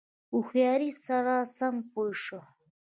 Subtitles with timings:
[0.31, 2.41] هوښیاری سره سم پوه شو.